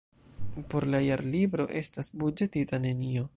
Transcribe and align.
Por 0.71 0.87
la 0.93 1.01
Jarlibro 1.07 1.67
estas 1.83 2.11
buĝetita 2.23 2.81
nenio. 2.89 3.29